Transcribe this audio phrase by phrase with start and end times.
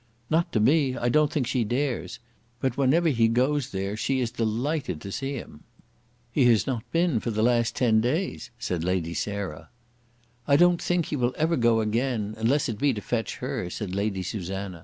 [0.31, 2.17] "Not to me; I don't think she dares.
[2.59, 5.63] But whenever he goes there she is delighted to see him."
[6.31, 9.69] "He has not been for the last ten days," said Lady Sarah.
[10.47, 13.93] "I don't think he will ever go again, unless it be to fetch her," said
[13.93, 14.79] Lady Susanna.